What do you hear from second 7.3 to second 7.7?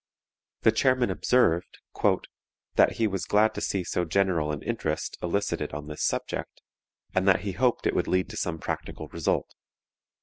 he